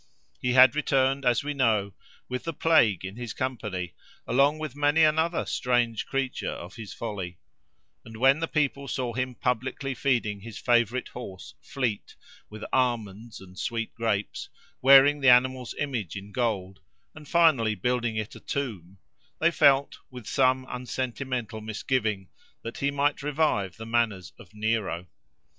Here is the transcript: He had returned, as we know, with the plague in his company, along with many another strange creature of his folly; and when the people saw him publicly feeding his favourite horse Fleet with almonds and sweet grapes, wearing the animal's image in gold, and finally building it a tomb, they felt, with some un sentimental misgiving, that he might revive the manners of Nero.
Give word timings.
He 0.41 0.53
had 0.53 0.75
returned, 0.75 1.25
as 1.25 1.43
we 1.43 1.53
know, 1.53 1.93
with 2.27 2.43
the 2.45 2.53
plague 2.55 3.05
in 3.05 3.17
his 3.17 3.33
company, 3.33 3.93
along 4.25 4.57
with 4.57 4.75
many 4.75 5.03
another 5.03 5.45
strange 5.45 6.07
creature 6.07 6.49
of 6.49 6.73
his 6.75 6.91
folly; 6.91 7.37
and 8.03 8.17
when 8.17 8.39
the 8.39 8.47
people 8.47 8.87
saw 8.87 9.13
him 9.13 9.35
publicly 9.35 9.93
feeding 9.93 10.39
his 10.41 10.57
favourite 10.57 11.09
horse 11.09 11.53
Fleet 11.61 12.15
with 12.49 12.65
almonds 12.73 13.39
and 13.39 13.59
sweet 13.59 13.93
grapes, 13.93 14.49
wearing 14.81 15.21
the 15.21 15.29
animal's 15.29 15.75
image 15.77 16.15
in 16.15 16.31
gold, 16.31 16.79
and 17.13 17.27
finally 17.27 17.75
building 17.75 18.15
it 18.15 18.33
a 18.33 18.39
tomb, 18.39 18.97
they 19.37 19.51
felt, 19.51 19.99
with 20.09 20.25
some 20.25 20.65
un 20.65 20.87
sentimental 20.87 21.61
misgiving, 21.61 22.27
that 22.63 22.79
he 22.79 22.89
might 22.89 23.21
revive 23.21 23.77
the 23.77 23.85
manners 23.85 24.33
of 24.39 24.51
Nero. 24.55 25.05